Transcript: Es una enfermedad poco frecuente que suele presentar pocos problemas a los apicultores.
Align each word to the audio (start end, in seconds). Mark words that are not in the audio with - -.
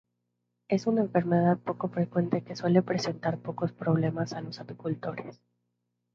Es 0.67 0.87
una 0.87 1.01
enfermedad 1.01 1.59
poco 1.59 1.87
frecuente 1.87 2.43
que 2.43 2.55
suele 2.55 2.81
presentar 2.81 3.37
pocos 3.37 3.71
problemas 3.71 4.33
a 4.33 4.41
los 4.41 4.59
apicultores. 4.59 5.43